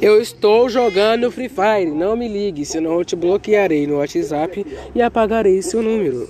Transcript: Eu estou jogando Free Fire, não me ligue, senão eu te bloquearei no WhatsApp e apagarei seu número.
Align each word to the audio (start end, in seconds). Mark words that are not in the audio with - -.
Eu 0.00 0.20
estou 0.20 0.68
jogando 0.68 1.30
Free 1.30 1.48
Fire, 1.48 1.90
não 1.90 2.16
me 2.16 2.28
ligue, 2.28 2.64
senão 2.64 2.98
eu 2.98 3.04
te 3.04 3.16
bloquearei 3.16 3.88
no 3.88 3.96
WhatsApp 3.96 4.64
e 4.94 5.02
apagarei 5.02 5.60
seu 5.62 5.82
número. 5.82 6.28